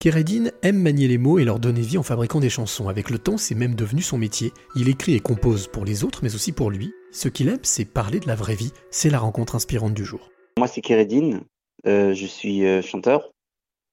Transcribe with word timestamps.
Kéredine 0.00 0.52
aime 0.62 0.78
manier 0.78 1.08
les 1.08 1.18
mots 1.18 1.40
et 1.40 1.44
leur 1.44 1.58
donner 1.58 1.80
vie 1.80 1.98
en 1.98 2.04
fabriquant 2.04 2.38
des 2.38 2.50
chansons. 2.50 2.88
Avec 2.88 3.10
le 3.10 3.18
temps, 3.18 3.36
c'est 3.36 3.56
même 3.56 3.74
devenu 3.74 4.00
son 4.00 4.16
métier. 4.16 4.52
Il 4.76 4.88
écrit 4.88 5.16
et 5.16 5.18
compose 5.18 5.66
pour 5.66 5.84
les 5.84 6.04
autres, 6.04 6.20
mais 6.22 6.36
aussi 6.36 6.52
pour 6.52 6.70
lui. 6.70 6.92
Ce 7.10 7.28
qu'il 7.28 7.48
aime, 7.48 7.58
c'est 7.64 7.84
parler 7.84 8.20
de 8.20 8.28
la 8.28 8.36
vraie 8.36 8.54
vie. 8.54 8.70
C'est 8.92 9.10
la 9.10 9.18
rencontre 9.18 9.56
inspirante 9.56 9.94
du 9.94 10.04
jour. 10.04 10.30
Moi, 10.56 10.68
c'est 10.68 10.82
Kéredine. 10.82 11.40
Euh, 11.88 12.14
je 12.14 12.26
suis 12.26 12.64
euh, 12.64 12.80
chanteur. 12.80 13.32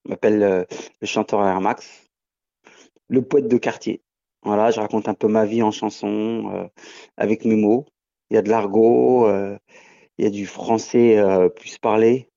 Je 0.05 0.11
m'appelle 0.11 0.43
euh, 0.43 0.63
le 1.01 1.07
chanteur 1.07 1.43
Air 1.43 1.59
Max. 1.59 2.07
Le 3.07 3.23
poète 3.23 3.47
de 3.47 3.57
quartier. 3.57 4.03
Voilà, 4.43 4.69
je 4.69 4.79
raconte 4.79 5.07
un 5.09 5.15
peu 5.15 5.27
ma 5.27 5.47
vie 5.47 5.63
en 5.63 5.71
chanson, 5.71 6.69
avec 7.17 7.45
mes 7.45 7.55
mots. 7.55 7.87
Il 8.29 8.35
y 8.35 8.37
a 8.37 8.43
de 8.43 8.49
l'argot, 8.49 9.27
il 9.27 10.23
y 10.23 10.27
a 10.27 10.29
du 10.29 10.45
français 10.45 11.19
plus 11.55 11.79
parlé. 11.79 12.29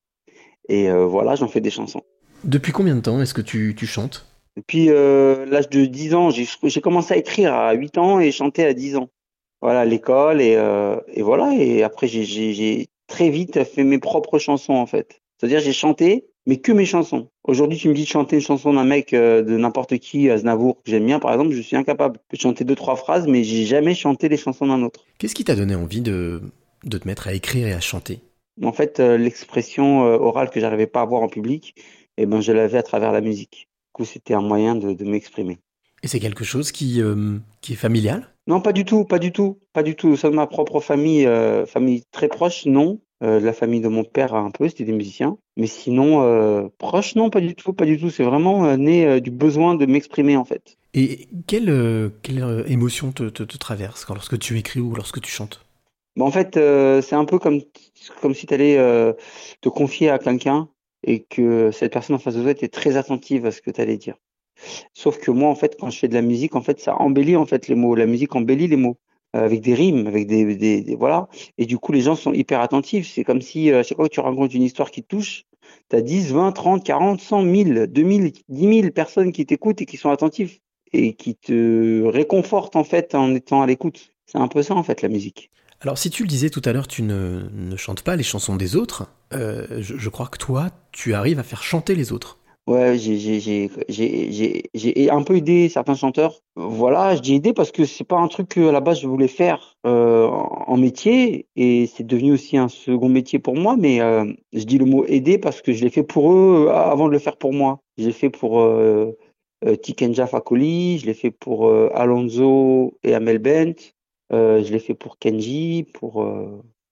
Et 0.71 0.91
voilà, 0.91 1.35
j'en 1.35 1.48
fais 1.48 1.61
des 1.61 1.71
chansons. 1.71 2.03
Depuis 2.45 2.73
combien 2.73 2.95
de 2.95 3.00
temps 3.00 3.20
est-ce 3.20 3.34
que 3.34 3.41
tu, 3.41 3.75
chantes? 3.86 4.27
Depuis 4.57 4.91
euh, 4.91 5.45
l'âge 5.46 5.68
de 5.68 5.85
10 5.85 6.14
ans. 6.14 6.31
J'ai 6.31 6.80
commencé 6.80 7.14
à 7.14 7.17
écrire 7.17 7.54
à 7.54 7.72
8 7.72 7.99
ans 7.99 8.21
et 8.21 8.30
chanter 8.32 8.64
à 8.64 8.75
10 8.75 8.96
ans. 8.96 9.11
Voilà, 9.61 9.80
à 9.80 9.85
l'école. 9.85 10.40
Et, 10.40 10.54
euh, 10.57 10.96
et, 11.13 11.22
voilà. 11.22 11.53
Et 11.54 11.82
après, 11.82 12.07
j'ai 12.07 12.89
très 13.07 13.30
vite 13.30 13.64
fait 13.64 13.85
mes 13.85 13.99
propres 13.99 14.39
chansons, 14.39 14.75
en 14.75 14.86
fait. 14.86 15.21
C'est-à-dire, 15.36 15.61
j'ai 15.61 15.72
chanté, 15.72 16.27
mais 16.46 16.58
que 16.58 16.72
mes 16.72 16.85
chansons. 16.85 17.29
Aujourd'hui, 17.44 17.79
tu 17.79 17.89
me 17.89 17.94
dis 17.94 18.03
de 18.03 18.08
chanter 18.08 18.36
une 18.36 18.43
chanson 18.43 18.72
d'un 18.72 18.85
mec, 18.85 19.13
euh, 19.14 19.43
de 19.43 19.57
n'importe 19.57 19.99
qui, 19.99 20.30
Aznavour, 20.30 20.77
que 20.77 20.91
j'aime 20.91 21.07
bien, 21.07 21.18
par 21.18 21.32
exemple, 21.32 21.52
je 21.52 21.61
suis 21.61 21.77
incapable. 21.77 22.18
Je 22.25 22.36
peux 22.36 22.41
chanter 22.41 22.64
deux, 22.64 22.77
trois 22.77 22.96
phrases, 22.96 23.27
mais 23.27 23.43
j'ai 23.43 23.64
jamais 23.64 23.94
chanté 23.94 24.29
les 24.29 24.36
chansons 24.36 24.66
d'un 24.66 24.82
autre. 24.82 25.05
Qu'est-ce 25.18 25.35
qui 25.35 25.44
t'a 25.44 25.57
donné 25.57 25.75
envie 25.75 26.00
de, 26.02 26.43
de 26.85 26.99
te 26.99 27.07
mettre 27.07 27.29
à 27.29 27.35
écrire 27.35 27.66
et 27.66 27.72
à 27.72 27.80
chanter? 27.80 28.21
En 28.63 28.72
fait, 28.72 28.99
l'expression 28.99 30.00
orale 30.00 30.50
que 30.50 30.58
j'arrivais 30.58 30.89
pas 30.89 30.99
à 30.99 31.02
avoir 31.05 31.22
en 31.22 31.29
public, 31.29 31.77
et 32.19 32.27
ben 32.27 32.41
je 32.41 32.53
l'avais 32.53 32.78
à 32.78 32.83
travers 32.83 33.12
la 33.12 33.22
musique. 33.22 33.69
Du 33.70 33.92
coup, 33.92 34.05
c'était 34.05 34.34
un 34.34 34.42
moyen 34.42 34.75
de, 34.75 35.05
m'exprimer. 35.05 35.58
Et 36.03 36.08
c'est 36.08 36.20
quelque 36.20 36.44
chose 36.44 36.72
qui, 36.72 37.00
euh, 37.00 37.39
qui 37.61 37.72
est 37.72 37.77
familial? 37.77 38.28
Non, 38.47 38.61
pas 38.61 38.72
du 38.72 38.84
tout, 38.84 39.05
pas 39.05 39.19
du 39.19 39.33
tout, 39.33 39.58
pas 39.72 39.83
du 39.83 39.94
tout. 39.94 40.16
Ça 40.16 40.28
de 40.28 40.34
ma 40.34 40.46
propre 40.46 40.80
famille, 40.80 41.27
euh, 41.27 41.64
famille 41.64 42.02
très 42.12 42.28
proche, 42.28 42.66
non. 42.66 43.00
Euh, 43.24 43.41
la 43.41 43.52
famille 43.52 43.80
de 43.80 43.89
mon 43.89 44.05
père 44.05 44.34
un 44.34 44.50
peu, 44.50 44.69
c'était 44.69 44.84
des 44.84 44.92
musiciens. 44.92 45.39
Mais 45.56 45.66
sinon, 45.66 46.70
proche, 46.78 47.14
non, 47.14 47.30
pas 47.30 47.41
du 47.41 47.55
tout, 47.55 47.72
pas 47.72 47.84
du 47.84 47.98
tout. 47.98 48.11
C'est 48.11 48.24
vraiment 48.24 48.77
né 48.77 49.20
du 49.20 49.30
besoin 49.30 49.74
de 49.74 49.86
m'exprimer 49.86 50.36
en 50.36 50.44
fait. 50.44 50.77
Et 50.94 51.28
quelle, 51.46 52.12
quelle 52.22 52.64
émotion 52.69 53.12
te, 53.12 53.24
te, 53.24 53.56
traverse 53.56 54.06
lorsque 54.08 54.39
tu 54.39 54.56
écris 54.58 54.80
ou 54.80 54.94
lorsque 54.94 55.20
tu 55.20 55.30
chantes? 55.30 55.64
Bon, 56.16 56.27
En 56.27 56.30
fait, 56.30 56.55
c'est 56.55 57.16
un 57.16 57.24
peu 57.24 57.39
comme, 57.39 57.61
comme 58.20 58.34
si 58.34 58.46
tu 58.46 58.55
allais 58.55 58.77
te 59.61 59.69
confier 59.69 60.11
à 60.11 60.19
quelqu'un 60.19 60.69
et 61.04 61.24
que 61.24 61.70
cette 61.70 61.92
personne 61.92 62.16
en 62.16 62.18
face 62.18 62.34
de 62.34 62.42
toi 62.42 62.50
était 62.50 62.68
très 62.68 62.96
attentive 62.96 63.46
à 63.46 63.50
ce 63.50 63.60
que 63.60 63.70
tu 63.70 63.80
allais 63.80 63.96
dire. 63.96 64.16
Sauf 64.92 65.18
que 65.18 65.30
moi, 65.30 65.48
en 65.48 65.55
fait, 65.55 65.77
quand 65.78 65.90
je 65.90 65.98
fais 65.98 66.08
de 66.08 66.14
la 66.14 66.22
musique, 66.22 66.56
en 66.56 66.62
fait, 66.62 66.80
ça 66.80 66.96
embellit 66.96 67.36
en 67.36 67.46
fait 67.46 67.68
les 67.68 67.74
mots. 67.74 67.94
La 67.94 68.06
musique 68.06 68.34
embellit 68.34 68.66
les 68.66 68.77
mots 68.77 68.98
euh, 69.36 69.44
avec 69.44 69.60
des 69.60 69.74
rimes, 69.74 70.06
avec 70.06 70.27
des, 70.27 70.56
des, 70.56 70.96
voilà. 70.96 71.28
Et 71.58 71.66
du 71.66 71.78
coup, 71.78 71.92
les 71.92 72.00
gens 72.00 72.16
sont 72.16 72.32
hyper 72.32 72.60
attentifs. 72.60 73.08
C'est 73.12 73.24
comme 73.24 73.40
si 73.40 73.70
euh, 73.70 73.82
chaque 73.82 73.96
fois 73.96 74.08
que 74.08 74.14
tu 74.14 74.20
racontes 74.20 74.55
une 74.55 74.64
histoire 74.64 74.90
qui 74.90 75.02
te 75.02 75.08
touche, 75.08 75.44
tu 75.90 75.96
as 75.96 76.00
10, 76.00 76.32
20, 76.32 76.52
30, 76.52 76.84
40, 76.84 77.20
100, 77.20 77.42
1000, 77.42 77.86
2000, 77.88 78.33
10 78.48 78.80
000 78.80 78.90
personnes 78.90 79.33
qui 79.33 79.46
t'écoutent 79.46 79.80
et 79.80 79.86
qui 79.86 79.96
sont 79.96 80.10
attentifs 80.10 80.60
et 80.92 81.14
qui 81.14 81.34
te 81.34 82.05
réconfortent 82.05 82.77
en 82.77 82.84
fait 82.84 83.14
en 83.14 83.34
étant 83.34 83.62
à 83.62 83.66
l'écoute. 83.66 84.10
C'est 84.27 84.38
un 84.38 84.48
peu 84.48 84.62
ça 84.62 84.74
en 84.74 84.83
fait 84.83 85.02
la 85.02 85.08
musique. 85.08 85.50
Alors 85.80 85.98
si 85.98 86.10
tu 86.10 86.22
le 86.22 86.28
disais 86.28 86.50
tout 86.50 86.62
à 86.64 86.72
l'heure, 86.72 86.88
tu 86.88 87.02
ne, 87.02 87.77
chantes 87.77 88.02
pas 88.02 88.16
les 88.16 88.22
chansons 88.22 88.56
des 88.56 88.77
autres. 88.77 89.06
Euh, 89.34 89.66
je, 89.80 90.08
crois 90.08 90.26
que 90.26 90.38
toi, 90.38 90.68
tu 90.92 91.14
arrives 91.14 91.38
à 91.38 91.42
faire 91.42 91.62
chanter 91.62 91.94
les 91.94 92.12
autres. 92.12 92.38
Ouais, 92.66 92.98
j'ai 92.98 93.70
un 95.10 95.22
peu 95.22 95.36
aidé 95.36 95.70
certains 95.70 95.94
chanteurs. 95.94 96.40
Voilà, 96.54 97.16
je 97.16 97.22
dis 97.22 97.34
aider 97.34 97.54
parce 97.54 97.70
que 97.70 97.86
c'est 97.86 98.04
pas 98.04 98.18
un 98.18 98.28
truc 98.28 98.50
que 98.50 98.68
à 98.68 98.72
la 98.72 98.80
base 98.80 99.00
je 99.00 99.06
voulais 99.06 99.28
faire 99.28 99.76
euh, 99.86 100.26
en 100.26 100.76
métier 100.76 101.46
et 101.56 101.86
c'est 101.86 102.06
devenu 102.06 102.33
aussi 102.33 102.58
un 102.58 102.68
second 102.68 103.08
métier 103.08 103.38
pour 103.38 103.56
moi. 103.56 103.77
Mais 103.78 104.02
euh, 104.02 104.30
je 104.52 104.64
dis 104.64 104.77
le 104.77 104.84
mot 104.84 105.06
aider 105.06 105.38
parce 105.38 105.62
que 105.62 105.72
je 105.72 105.83
l'ai 105.83 105.90
fait 105.90 106.02
pour 106.02 106.30
eux 106.30 106.68
avant 106.70 107.06
de 107.06 107.12
le 107.12 107.18
faire 107.18 107.38
pour 107.38 107.55
moi. 107.55 107.80
J'ai 107.96 108.12
fait 108.12 108.28
pour 108.28 108.62
Tikenja 109.83 110.27
Fakoli, 110.27 110.98
je 110.98 111.06
l'ai 111.06 111.14
fait 111.14 111.30
pour 111.30 111.72
Alonso 111.94 112.98
et 113.02 113.14
Amel 113.14 113.38
Bent. 113.38 113.80
Je 114.30 114.70
l'ai 114.70 114.78
fait 114.78 114.94
pour 114.94 115.18
Kenji, 115.18 115.86
pour, 115.94 116.22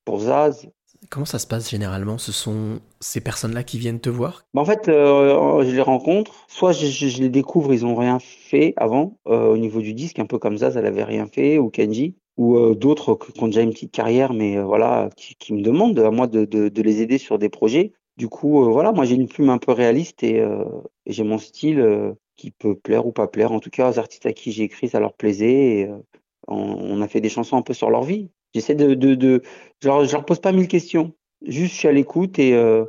pour 0.07 0.21
Zaz. 0.21 0.71
Comment 1.11 1.27
ça 1.27 1.39
se 1.39 1.47
passe 1.47 1.71
généralement? 1.71 2.19
Ce 2.19 2.33
sont 2.33 2.81
ces 3.01 3.21
personnes-là 3.21 3.63
qui 3.63 3.79
viennent 3.79 4.01
te 4.01 4.11
voir? 4.11 4.45
Bah, 4.55 4.61
En 4.61 4.65
fait, 4.65 4.89
euh, 4.89 5.65
je 5.65 5.75
les 5.75 5.83
rencontre. 5.83 6.47
Soit 6.49 6.73
je, 6.73 7.21
les 7.21 7.29
découvre, 7.29 7.73
ils 7.73 7.83
n'ont 7.83 7.95
rien 7.95 8.19
fait 8.19 8.75
avant 8.77 9.19
au 9.25 9.57
niveau 9.57 9.81
du 9.81 9.95
disque, 9.95 10.19
un 10.19 10.27
peu 10.27 10.39
comme 10.39 10.59
Zaz, 10.59 10.77
elle 10.77 10.87
avait 10.87 11.05
rien 11.05 11.27
fait, 11.27 11.59
ou 11.59 11.71
Kenji, 11.71 12.17
ou 12.37 12.75
d'autres 12.75 13.15
qui 13.15 13.43
ont 13.43 13.47
déjà 13.47 13.63
une 13.63 13.71
petite 13.71 13.93
carrière, 13.93 14.33
mais 14.33 14.61
voilà, 14.63 15.11
qui, 15.17 15.53
me 15.53 15.63
demandent 15.63 15.99
à 15.99 16.11
moi 16.11 16.27
de, 16.27 16.83
les 16.83 17.03
aider 17.03 17.19
sur 17.19 17.39
des 17.39 17.49
projets. 17.49 17.93
Du 18.17 18.29
coup, 18.29 18.65
voilà, 18.71 18.93
moi 18.93 19.05
j'ai 19.05 19.15
une 19.15 19.29
plume 19.29 19.51
un 19.51 19.59
peu 19.59 19.73
réaliste 19.73 20.23
et, 20.23 20.43
j'ai 21.07 21.25
mon 21.25 21.39
style 21.39 22.15
qui 22.37 22.51
peut 22.51 22.75
plaire 22.75 23.07
ou 23.07 23.13
pas 23.13 23.27
plaire. 23.27 23.53
En 23.53 23.61
tout 23.61 23.71
cas, 23.71 23.91
aux 23.91 23.99
artistes 23.99 24.27
à 24.27 24.33
qui 24.33 24.53
j'ai 24.53 24.65
écrit, 24.65 24.89
ça 24.89 25.01
leur 25.01 25.15
plaisait. 25.15 25.91
On, 26.49 27.01
a 27.01 27.09
fait 27.09 27.21
des 27.21 27.29
chansons 27.29 27.57
un 27.57 27.63
peu 27.63 27.75
sur 27.75 27.91
leur 27.91 28.03
vie. 28.03 28.31
J'essaie 28.55 28.75
de, 28.75 28.95
de, 28.95 29.15
de 29.15 29.43
je, 29.83 29.89
leur, 29.89 30.25
pose 30.25 30.41
pas 30.41 30.53
mille 30.53 30.69
questions. 30.69 31.13
Juste, 31.47 31.75
je 31.75 31.79
suis 31.79 31.89
à 31.89 31.93
l'écoute 31.93 32.39
et, 32.39 32.55
euh, 32.55 32.85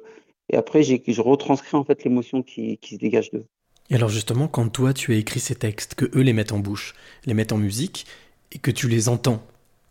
et 0.49 0.57
après, 0.57 0.83
je 0.83 1.21
retranscris 1.21 1.75
en 1.75 1.83
fait 1.83 2.03
l'émotion 2.03 2.43
qui, 2.43 2.77
qui 2.77 2.95
se 2.95 2.99
dégage 2.99 3.31
d'eux. 3.31 3.45
Et 3.89 3.95
alors 3.95 4.09
justement, 4.09 4.47
quand 4.47 4.67
toi 4.69 4.93
tu 4.93 5.13
as 5.13 5.17
écrit 5.17 5.39
ces 5.39 5.55
textes, 5.55 5.95
que 5.95 6.05
eux 6.17 6.21
les 6.21 6.33
mettent 6.33 6.51
en 6.51 6.59
bouche, 6.59 6.93
les 7.25 7.33
mettent 7.33 7.53
en 7.53 7.57
musique, 7.57 8.05
et 8.51 8.59
que 8.59 8.71
tu 8.71 8.87
les 8.87 9.09
entends, 9.09 9.41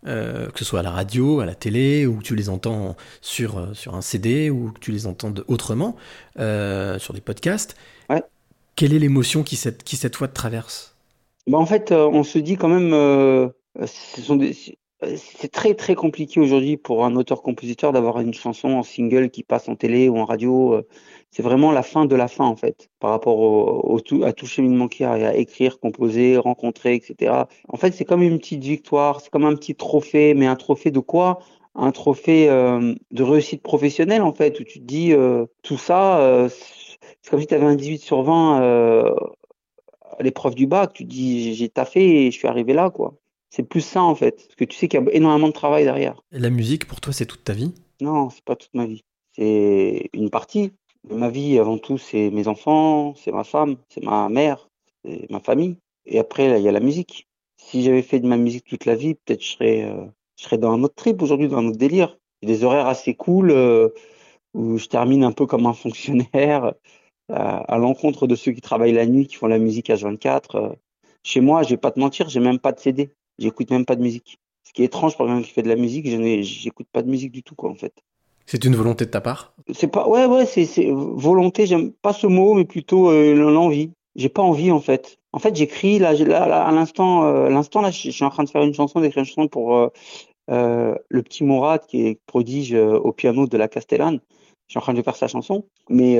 euh, 0.07 0.49
que 0.49 0.59
ce 0.59 0.65
soit 0.65 0.81
à 0.81 0.83
la 0.83 0.91
radio, 0.91 1.41
à 1.41 1.47
la 1.47 1.55
télé, 1.55 2.07
ou 2.07 2.19
que 2.19 2.23
tu 2.23 2.37
les 2.37 2.49
entends 2.49 2.97
sur, 3.21 3.59
euh, 3.59 3.75
sur 3.75 3.95
un 3.95 4.03
CD, 4.03 4.51
ou 4.51 4.73
que 4.73 4.81
tu 4.81 4.93
les 4.93 5.07
entends 5.07 5.33
autrement, 5.49 5.97
sur 6.37 7.15
des 7.15 7.21
podcasts, 7.21 7.77
ouais. 8.11 8.23
quelle 8.75 8.93
est 8.93 8.99
l'émotion 8.99 9.43
qui, 9.43 9.57
cette, 9.57 9.83
qui 9.83 9.97
cette 9.97 10.17
fois 10.17 10.29
te 10.29 10.35
traverse? 10.35 10.95
Bah 11.47 11.59
en 11.59 11.67
fait, 11.67 11.93
on 11.93 12.25
se 12.25 12.39
dit 12.39 12.57
quand 12.57 12.69
même, 12.69 12.91
ce 12.91 14.21
sont 14.21 14.37
des, 14.37 14.55
c'est 15.17 15.51
très 15.51 15.75
très 15.75 15.95
compliqué 15.95 16.41
aujourd'hui 16.41 16.77
pour 16.77 17.05
un 17.05 17.17
auteur-compositeur 17.17 17.93
d'avoir 17.93 18.21
une 18.21 18.35
chanson 18.35 18.69
en 18.71 18.83
single 18.83 19.31
qui 19.31 19.43
passe 19.43 19.69
en 19.69 19.75
télé 19.75 20.09
ou 20.09 20.19
en 20.19 20.25
radio. 20.25 20.81
C'est 21.31 21.43
vraiment 21.43 21.73
la 21.73 21.83
fin 21.83 22.07
de 22.07 22.15
la 22.17 22.29
fin 22.29 22.45
en 22.45 22.57
fait, 22.57 22.89
par 23.01 23.11
rapport 23.11 23.95
à 24.25 24.33
tout 24.33 24.47
cheminement 24.47 24.89
qu'il 24.89 25.05
y 25.05 25.07
a, 25.07 25.13
à 25.13 25.35
écrire, 25.35 25.81
composer, 25.81 26.37
rencontrer, 26.37 26.95
etc. 26.95 27.47
En 27.69 27.77
fait, 27.77 27.93
c'est 27.93 28.05
comme 28.05 28.23
une 28.23 28.39
petite 28.39 28.63
victoire, 28.63 29.21
c'est 29.21 29.31
comme 29.31 29.45
un 29.45 29.55
petit 29.55 29.75
trophée, 29.75 30.35
mais 30.35 30.47
un 30.47 30.57
trophée 30.57 30.91
de 30.91 31.01
quoi? 31.01 31.41
Un 31.75 31.93
trophée 31.93 32.47
de 32.47 33.23
réussite 33.23 33.63
professionnelle 33.63 34.23
en 34.23 34.33
fait, 34.33 34.61
où 34.61 34.65
tu 34.65 34.81
te 34.81 34.85
dis 34.85 35.13
tout 35.63 35.79
ça, 35.79 36.49
c'est 36.49 37.31
comme 37.31 37.41
si 37.41 37.47
tu 37.47 37.55
avais 37.55 37.67
un 37.67 37.75
18 37.75 37.99
sur 37.99 38.23
20 38.23 39.15
à 40.19 40.23
l'épreuve 40.23 40.55
du 40.55 40.67
bac, 40.67 40.93
tu 40.95 41.05
te 41.05 41.11
dis 41.11 41.55
j'ai 41.55 41.69
taffé 41.69 42.27
et 42.27 42.31
je 42.31 42.39
suis 42.39 42.49
arrivé 42.49 42.73
là 42.73 42.91
quoi. 42.91 43.15
C'est 43.51 43.63
plus 43.63 43.81
ça 43.81 44.03
en 44.03 44.15
fait, 44.15 44.37
parce 44.37 44.55
que 44.57 44.65
tu 44.65 44.77
sais 44.77 44.89
qu'il 44.89 45.01
y 45.01 45.03
a 45.03 45.13
énormément 45.13 45.49
de 45.49 45.53
travail 45.53 45.85
derrière. 45.85 46.21
la 46.31 46.51
musique, 46.51 46.87
pour 46.87 47.01
toi, 47.01 47.13
c'est 47.13 47.27
toute 47.27 47.45
ta 47.45 47.53
vie? 47.53 47.73
Non, 48.01 48.29
c'est 48.31 48.45
pas 48.45 48.57
toute 48.57 48.75
ma 48.75 48.87
vie. 48.87 49.03
C'est 49.35 50.11
une 50.13 50.31
partie. 50.31 50.73
Ma 51.09 51.29
vie, 51.29 51.59
avant 51.59 51.79
tout, 51.79 51.99
c'est 51.99 52.31
mes 52.31 52.49
enfants, 52.49 53.15
c'est 53.15 53.33
ma 53.33 53.45
femme, 53.45 53.77
c'est 53.89 54.03
ma 54.03 54.29
mère, 54.29 54.69
c'est 55.05 55.31
ma 55.31 55.41
famille. 55.41 55.77
Et 56.05 56.19
après, 56.19 56.59
il 56.59 56.65
y 56.65 56.69
a 56.69 56.73
la 56.73 56.81
musique. 56.81 57.29
Si 57.59 57.83
j'avais 57.83 58.03
fait 58.03 58.21
de 58.21 58.27
ma 58.27 58.37
musique 58.37 58.65
toute 58.65 58.85
la 58.85 58.95
vie, 58.95 59.15
peut-être 59.15 59.43
je 59.43 59.49
serais, 59.49 59.85
euh, 59.85 60.05
je 60.37 60.45
serais 60.45 60.59
dans 60.59 60.73
un 60.73 60.83
autre 60.83 60.95
trip 60.95 61.23
aujourd'hui, 61.23 61.49
dans 61.49 61.59
un 61.59 61.67
autre 61.67 61.79
délire. 61.79 62.17
J'ai 62.43 62.49
des 62.49 62.65
horaires 62.65 62.87
assez 62.87 63.15
cool 63.15 63.51
euh, 63.51 63.89
où 64.55 64.79
je 64.79 64.87
termine 64.87 65.25
un 65.25 65.33
peu 65.33 65.47
comme 65.47 65.67
un 65.67 65.73
fonctionnaire 65.73 66.75
euh, 67.31 67.61
à, 67.69 67.79
l'encontre 67.79 68.27
de 68.27 68.35
ceux 68.35 68.53
qui 68.53 68.61
travaillent 68.61 68.93
la 68.93 69.07
nuit, 69.07 69.27
qui 69.27 69.37
font 69.37 69.47
la 69.47 69.59
musique 69.59 69.91
à 69.91 69.97
24. 69.97 70.77
Chez 71.23 71.41
moi, 71.41 71.63
je 71.63 71.71
vais 71.71 71.77
pas 71.77 71.91
te 71.91 72.01
mentir, 72.01 72.29
j'ai 72.29 72.41
même 72.41 72.59
pas 72.59 72.73
de 72.73 72.81
CD. 72.81 73.11
J'écoute 73.39 73.71
même 73.71 73.85
pas 73.85 73.97
de 73.97 74.03
musique. 74.03 74.39
Ce 74.65 74.73
qui 74.73 74.83
est 74.83 74.87
étrange 74.87 75.17
pour 75.17 75.27
quelqu'un 75.27 75.43
qui 75.43 75.51
fait 75.51 75.63
de 75.63 75.69
la 75.69 75.77
musique, 75.77 76.07
j'écoute 76.43 76.87
pas 76.93 77.03
de 77.03 77.09
musique 77.09 77.33
du 77.33 77.43
tout, 77.43 77.55
quoi, 77.55 77.71
en 77.71 77.75
fait. 77.75 78.03
C'est 78.47 78.65
une 78.65 78.77
volonté 78.77 79.05
de 79.05 79.11
ta 79.11 79.21
part? 79.21 79.53
C'est 79.75 79.89
pas, 79.89 80.09
ouais, 80.09 80.25
ouais, 80.25 80.47
c'est, 80.47 80.89
volonté. 80.91 81.67
J'aime 81.67 81.93
pas 81.93 82.13
ce 82.13 82.29
mot, 82.29 82.55
mais 82.55 82.65
plutôt 82.65 83.11
euh, 83.11 83.35
l'envie. 83.35 83.91
J'ai 84.15 84.29
pas 84.29 84.43
envie, 84.43 84.71
en 84.71 84.81
fait. 84.81 85.19
En 85.33 85.41
fait, 85.41 85.55
j'écris 85.55 85.99
là, 85.99 86.15
là, 86.15 86.65
à 86.65 86.73
l'instant, 86.73 87.25
euh, 87.25 87.49
l'instant 87.51 87.83
là, 87.83 87.91
je 87.91 88.11
suis 88.11 88.25
en 88.25 88.31
train 88.31 88.45
de 88.45 88.49
faire 88.49 88.63
une 88.63 88.73
chanson, 88.73 89.01
d'écrire 89.01 89.21
une 89.21 89.27
chanson 89.27 89.49
pour 89.49 89.77
euh, 89.77 89.89
euh 90.51 90.95
le 91.09 91.23
petit 91.23 91.45
Mourad 91.45 91.85
qui 91.87 92.07
est 92.07 92.21
prodige 92.27 92.73
au 92.73 93.13
piano 93.13 93.47
de 93.47 93.57
la 93.57 93.69
Castellane. 93.69 94.21
Je 94.69 94.73
suis 94.73 94.79
en 94.79 94.83
train 94.83 94.95
de 94.95 95.03
faire 95.03 95.17
sa 95.17 95.29
chanson, 95.29 95.65
mais 95.89 96.19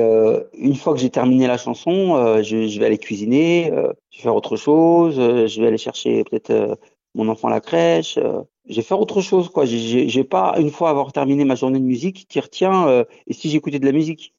une 0.53 0.75
fois 0.75 0.93
que 0.93 0.99
j'ai 0.99 1.09
terminé 1.09 1.47
la 1.47 1.57
chanson, 1.57 2.41
je, 2.43 2.67
je, 2.67 2.79
vais 2.79 2.85
aller 2.85 2.97
cuisiner, 2.97 3.71
je 4.11 4.17
vais 4.17 4.23
faire 4.23 4.35
autre 4.35 4.55
chose, 4.55 5.15
je 5.15 5.61
vais 5.61 5.67
aller 5.67 5.77
chercher 5.77 6.23
peut-être 6.23 6.77
mon 7.17 7.27
enfant 7.27 7.49
à 7.49 7.51
la 7.51 7.59
crèche. 7.61 8.17
Euh, 8.17 8.41
je 8.69 8.75
vais 8.75 8.81
faire 8.81 8.99
autre 8.99 9.21
chose, 9.21 9.49
quoi. 9.49 9.65
J'ai 9.65 10.23
pas, 10.23 10.55
une 10.57 10.71
fois 10.71 10.89
avoir 10.89 11.11
terminé 11.11 11.43
ma 11.43 11.55
journée 11.55 11.79
de 11.79 11.83
musique, 11.83 12.29
dire 12.29 12.49
tiens, 12.49 12.87
euh, 12.87 13.03
et 13.25 13.33
si 13.33 13.49
j'écoutais 13.49 13.79
de 13.79 13.85
la 13.85 13.91
musique 13.91 14.33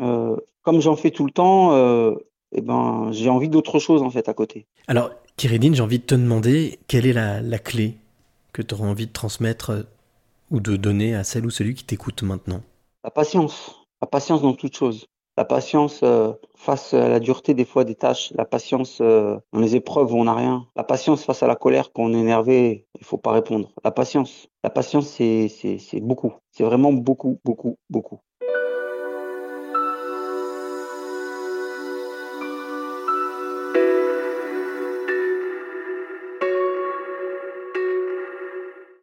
euh, 0.00 0.36
Comme 0.62 0.80
j'en 0.80 0.96
fais 0.96 1.10
tout 1.10 1.26
le 1.26 1.32
temps, 1.32 1.72
eh 2.52 2.60
ben, 2.60 3.10
j'ai 3.12 3.28
envie 3.30 3.48
d'autre 3.48 3.78
chose 3.78 4.02
en 4.02 4.10
fait 4.10 4.28
à 4.28 4.34
côté. 4.34 4.66
Alors, 4.86 5.10
Kiridine, 5.36 5.74
j'ai 5.74 5.82
envie 5.82 5.98
de 5.98 6.04
te 6.04 6.14
demander 6.14 6.78
quelle 6.86 7.06
est 7.06 7.12
la, 7.12 7.40
la 7.40 7.58
clé 7.58 7.96
que 8.52 8.62
tu 8.62 8.74
auras 8.74 8.86
envie 8.86 9.06
de 9.06 9.12
transmettre 9.12 9.70
euh, 9.70 9.82
ou 10.50 10.60
de 10.60 10.76
donner 10.76 11.14
à 11.14 11.24
celle 11.24 11.46
ou 11.46 11.50
celui 11.50 11.74
qui 11.74 11.84
t'écoute 11.84 12.22
maintenant? 12.22 12.62
La 13.04 13.10
patience, 13.10 13.74
la 14.00 14.06
patience 14.06 14.42
dans 14.42 14.52
toute 14.52 14.76
chose. 14.76 15.06
La 15.36 15.44
patience 15.44 16.02
euh, 16.02 16.32
face 16.56 16.92
à 16.94 17.08
la 17.08 17.18
dureté 17.20 17.54
des 17.54 17.64
fois 17.64 17.84
des 17.84 17.94
tâches, 17.94 18.32
la 18.34 18.44
patience 18.44 19.00
euh, 19.00 19.38
dans 19.52 19.60
les 19.60 19.76
épreuves 19.76 20.12
où 20.12 20.18
on 20.18 20.24
n'a 20.24 20.34
rien, 20.34 20.66
la 20.76 20.84
patience 20.84 21.24
face 21.24 21.42
à 21.42 21.46
la 21.46 21.56
colère 21.56 21.90
quand 21.92 22.02
on 22.04 22.14
est 22.14 22.20
énervé, 22.20 22.86
il 22.98 23.04
faut 23.04 23.18
pas 23.18 23.32
répondre. 23.32 23.72
La 23.84 23.92
patience, 23.92 24.48
la 24.62 24.70
patience 24.70 25.06
c'est 25.08 25.48
c'est 25.48 26.00
beaucoup, 26.00 26.34
c'est 26.50 26.64
vraiment 26.64 26.92
beaucoup 26.92 27.40
beaucoup 27.44 27.78
beaucoup. 27.88 28.20